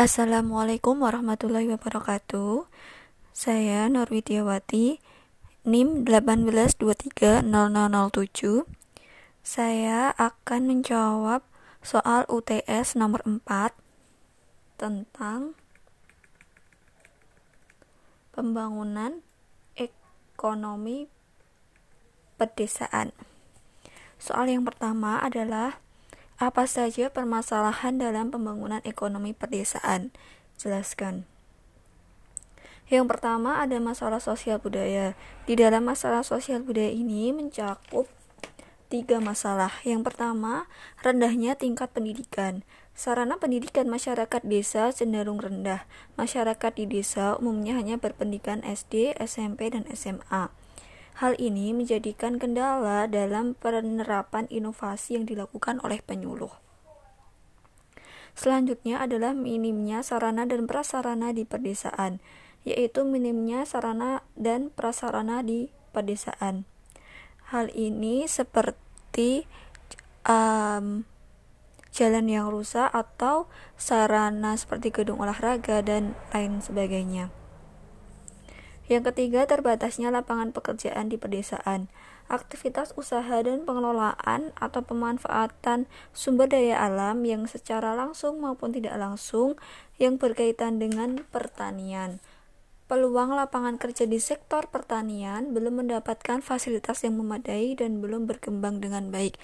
Assalamualaikum 0.00 1.04
warahmatullahi 1.04 1.68
wabarakatuh. 1.76 2.64
Saya 3.36 3.84
Nur 3.92 4.08
Widiawati, 4.08 4.96
NIM 5.68 6.08
18230007. 6.08 7.44
Saya 9.44 10.08
akan 10.16 10.60
menjawab 10.64 11.44
soal 11.84 12.24
UTS 12.32 12.96
nomor 12.96 13.20
4 13.28 13.76
tentang 14.80 15.52
pembangunan 18.32 19.20
ekonomi 19.76 21.12
pedesaan. 22.40 23.12
Soal 24.16 24.48
yang 24.48 24.64
pertama 24.64 25.20
adalah 25.20 25.76
apa 26.40 26.64
saja 26.64 27.12
permasalahan 27.12 28.00
dalam 28.00 28.32
pembangunan 28.32 28.80
ekonomi 28.88 29.36
pedesaan? 29.36 30.08
Jelaskan. 30.56 31.28
Yang 32.88 33.12
pertama 33.12 33.60
ada 33.60 33.76
masalah 33.76 34.24
sosial 34.24 34.56
budaya. 34.56 35.12
Di 35.44 35.52
dalam 35.52 35.84
masalah 35.84 36.24
sosial 36.24 36.64
budaya 36.64 36.88
ini 36.88 37.28
mencakup 37.36 38.08
tiga 38.88 39.20
masalah. 39.20 39.84
Yang 39.84 40.10
pertama, 40.10 40.64
rendahnya 41.04 41.60
tingkat 41.60 41.92
pendidikan. 41.92 42.64
Sarana 42.96 43.36
pendidikan 43.36 43.92
masyarakat 43.92 44.40
desa 44.40 44.88
cenderung 44.96 45.44
rendah. 45.44 45.84
Masyarakat 46.16 46.72
di 46.72 46.88
desa 46.88 47.36
umumnya 47.36 47.76
hanya 47.76 48.00
berpendidikan 48.00 48.64
SD, 48.64 49.12
SMP, 49.20 49.68
dan 49.76 49.84
SMA. 49.92 50.48
Hal 51.20 51.36
ini 51.36 51.76
menjadikan 51.76 52.40
kendala 52.40 53.04
dalam 53.04 53.52
penerapan 53.52 54.48
inovasi 54.48 55.20
yang 55.20 55.28
dilakukan 55.28 55.76
oleh 55.84 56.00
penyuluh. 56.00 56.48
Selanjutnya 58.32 59.04
adalah 59.04 59.36
minimnya 59.36 60.00
sarana 60.00 60.48
dan 60.48 60.64
prasarana 60.64 61.36
di 61.36 61.44
pedesaan, 61.44 62.24
yaitu 62.64 63.04
minimnya 63.04 63.68
sarana 63.68 64.24
dan 64.32 64.72
prasarana 64.72 65.44
di 65.44 65.68
pedesaan. 65.92 66.64
Hal 67.52 67.68
ini 67.76 68.24
seperti 68.24 69.44
um, 70.24 71.04
jalan 71.92 72.26
yang 72.32 72.48
rusak 72.48 72.88
atau 72.96 73.44
sarana 73.76 74.56
seperti 74.56 74.88
gedung 74.88 75.20
olahraga 75.20 75.84
dan 75.84 76.16
lain 76.32 76.64
sebagainya. 76.64 77.39
Yang 78.90 79.14
ketiga, 79.14 79.46
terbatasnya 79.46 80.10
lapangan 80.10 80.50
pekerjaan 80.50 81.06
di 81.06 81.14
pedesaan. 81.14 81.86
Aktivitas 82.26 82.90
usaha 82.98 83.38
dan 83.38 83.62
pengelolaan 83.62 84.50
atau 84.58 84.82
pemanfaatan 84.82 85.86
sumber 86.10 86.50
daya 86.50 86.82
alam 86.82 87.22
yang 87.22 87.46
secara 87.46 87.94
langsung 87.94 88.42
maupun 88.42 88.74
tidak 88.74 88.98
langsung 88.98 89.54
yang 90.02 90.18
berkaitan 90.18 90.82
dengan 90.82 91.22
pertanian. 91.30 92.18
Peluang 92.90 93.30
lapangan 93.30 93.78
kerja 93.78 94.10
di 94.10 94.18
sektor 94.18 94.66
pertanian 94.66 95.54
belum 95.54 95.86
mendapatkan 95.86 96.42
fasilitas 96.42 97.06
yang 97.06 97.14
memadai 97.14 97.78
dan 97.78 98.02
belum 98.02 98.26
berkembang 98.26 98.82
dengan 98.82 99.14
baik. 99.14 99.38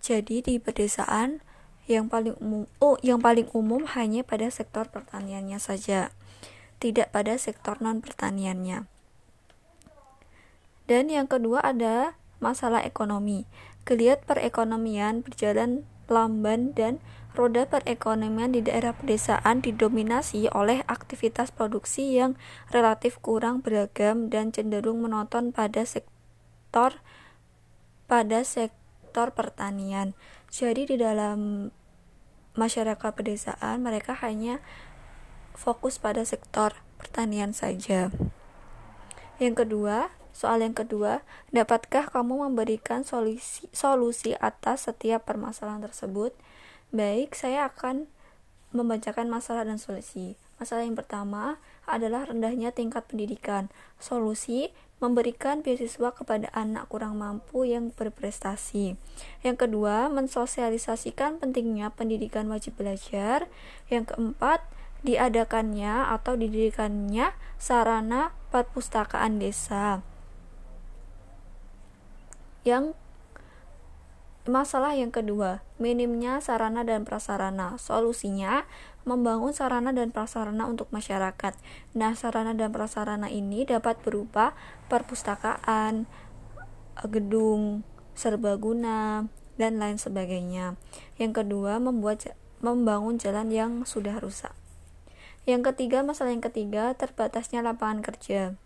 Jadi 0.00 0.40
di 0.40 0.56
pedesaan 0.56 1.44
yang 1.84 2.08
paling 2.08 2.40
umum 2.40 2.64
oh 2.80 2.96
yang 3.04 3.20
paling 3.20 3.44
umum 3.52 3.84
hanya 3.92 4.24
pada 4.24 4.48
sektor 4.48 4.88
pertaniannya 4.88 5.60
saja 5.60 6.08
tidak 6.80 7.12
pada 7.12 7.36
sektor 7.36 7.76
non-pertaniannya. 7.78 8.88
Dan 10.90 11.06
yang 11.06 11.30
kedua 11.30 11.62
ada 11.62 12.18
masalah 12.42 12.82
ekonomi. 12.82 13.46
Kelihat 13.86 14.26
perekonomian 14.26 15.22
berjalan 15.22 15.86
lamban 16.10 16.74
dan 16.74 16.98
roda 17.38 17.62
perekonomian 17.70 18.50
di 18.50 18.66
daerah 18.66 18.90
pedesaan 18.90 19.62
didominasi 19.62 20.50
oleh 20.50 20.82
aktivitas 20.90 21.54
produksi 21.54 22.18
yang 22.18 22.34
relatif 22.74 23.22
kurang 23.22 23.62
beragam 23.62 24.26
dan 24.26 24.50
cenderung 24.50 25.06
menonton 25.06 25.54
pada 25.54 25.86
sektor 25.86 26.98
pada 28.10 28.42
sektor 28.42 29.30
pertanian. 29.30 30.18
Jadi 30.50 30.90
di 30.90 30.96
dalam 30.98 31.70
masyarakat 32.58 33.10
pedesaan 33.14 33.86
mereka 33.86 34.18
hanya 34.18 34.58
fokus 35.54 36.00
pada 36.00 36.22
sektor 36.24 36.76
pertanian 37.00 37.56
saja. 37.56 38.12
Yang 39.40 39.64
kedua, 39.64 40.12
soal 40.36 40.60
yang 40.60 40.76
kedua, 40.76 41.24
dapatkah 41.48 42.12
kamu 42.12 42.50
memberikan 42.50 43.08
solusi, 43.08 43.66
solusi 43.72 44.36
atas 44.36 44.88
setiap 44.88 45.24
permasalahan 45.24 45.80
tersebut? 45.80 46.36
Baik, 46.92 47.32
saya 47.32 47.70
akan 47.70 48.10
membacakan 48.70 49.26
masalah 49.32 49.66
dan 49.66 49.80
solusi. 49.80 50.36
Masalah 50.60 50.84
yang 50.84 50.94
pertama 50.94 51.56
adalah 51.88 52.28
rendahnya 52.28 52.70
tingkat 52.70 53.08
pendidikan. 53.08 53.72
Solusi 53.96 54.70
memberikan 55.00 55.64
beasiswa 55.64 56.12
kepada 56.12 56.52
anak 56.52 56.92
kurang 56.92 57.16
mampu 57.16 57.64
yang 57.64 57.88
berprestasi. 57.96 59.00
Yang 59.40 59.56
kedua, 59.66 60.12
mensosialisasikan 60.12 61.40
pentingnya 61.40 61.88
pendidikan 61.96 62.46
wajib 62.52 62.76
belajar. 62.76 63.48
Yang 63.88 64.12
keempat, 64.12 64.60
diadakannya 65.00 66.12
atau 66.12 66.36
didirikannya 66.36 67.32
sarana 67.56 68.36
perpustakaan 68.52 69.40
desa. 69.40 70.04
Yang 72.64 72.92
masalah 74.44 74.92
yang 74.92 75.08
kedua, 75.08 75.64
minimnya 75.80 76.44
sarana 76.44 76.84
dan 76.84 77.08
prasarana. 77.08 77.80
Solusinya 77.80 78.68
membangun 79.08 79.56
sarana 79.56 79.96
dan 79.96 80.12
prasarana 80.12 80.68
untuk 80.68 80.92
masyarakat. 80.92 81.56
Nah, 81.96 82.12
sarana 82.12 82.52
dan 82.52 82.68
prasarana 82.68 83.32
ini 83.32 83.64
dapat 83.64 83.96
berupa 84.04 84.52
perpustakaan, 84.92 86.04
gedung 87.08 87.86
serbaguna, 88.12 89.24
dan 89.56 89.80
lain 89.80 89.96
sebagainya. 89.96 90.76
Yang 91.16 91.44
kedua, 91.44 91.80
membuat 91.80 92.36
membangun 92.60 93.16
jalan 93.16 93.48
yang 93.48 93.72
sudah 93.88 94.20
rusak. 94.20 94.59
Yang 95.48 95.72
ketiga, 95.72 96.04
masalah 96.04 96.32
yang 96.32 96.44
ketiga, 96.44 96.92
terbatasnya 96.96 97.64
lapangan 97.64 98.04
kerja. 98.04 98.58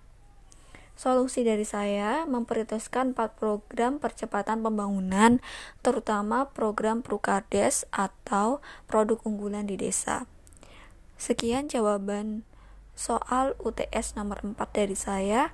Solusi 0.95 1.43
dari 1.43 1.67
saya 1.67 2.23
memprioritaskan 2.23 3.19
empat 3.19 3.35
program 3.35 3.99
percepatan 3.99 4.63
pembangunan, 4.63 5.43
terutama 5.83 6.55
program 6.55 7.03
Prukades 7.03 7.83
atau 7.91 8.63
produk 8.87 9.19
unggulan 9.27 9.67
di 9.67 9.75
desa. 9.75 10.31
Sekian 11.19 11.67
jawaban 11.67 12.47
soal 12.95 13.59
UTS 13.59 14.15
nomor 14.15 14.43
4 14.47 14.55
dari 14.71 14.95
saya. 14.95 15.51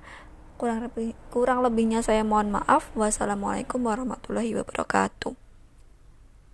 Kurang 0.61 0.85
lebih 0.85 1.17
kurang 1.33 1.65
lebihnya 1.65 2.05
saya 2.05 2.21
mohon 2.21 2.53
maaf. 2.53 2.93
Wassalamualaikum 2.93 3.81
warahmatullahi 3.81 4.53
wabarakatuh. 4.61 5.50